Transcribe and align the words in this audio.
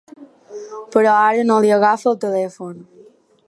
Però 0.95 1.11
ara 1.17 1.45
no 1.51 1.57
li 1.67 1.71
agafa 1.77 2.11
el 2.13 2.19
telèfon. 2.25 2.77